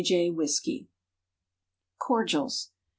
[0.03, 0.87] J." whisky.
[2.01, 2.71] _Cordials.